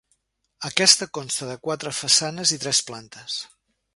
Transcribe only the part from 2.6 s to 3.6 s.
tres plantes.